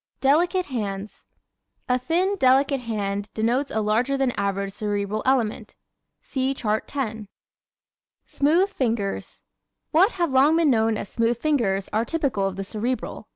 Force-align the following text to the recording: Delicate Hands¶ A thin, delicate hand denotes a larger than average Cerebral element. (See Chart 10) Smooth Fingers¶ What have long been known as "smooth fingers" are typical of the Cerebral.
Delicate 0.19 0.65
Hands¶ 0.65 1.11
A 1.95 1.99
thin, 1.99 2.35
delicate 2.37 2.79
hand 2.79 3.29
denotes 3.35 3.69
a 3.69 3.81
larger 3.81 4.17
than 4.17 4.31
average 4.31 4.73
Cerebral 4.73 5.21
element. 5.27 5.75
(See 6.21 6.55
Chart 6.55 6.87
10) 6.87 7.27
Smooth 8.25 8.73
Fingers¶ 8.73 9.27
What 9.91 10.13
have 10.13 10.31
long 10.31 10.55
been 10.57 10.71
known 10.71 10.97
as 10.97 11.07
"smooth 11.07 11.37
fingers" 11.37 11.87
are 11.93 12.03
typical 12.03 12.47
of 12.47 12.55
the 12.55 12.63
Cerebral. 12.63 13.27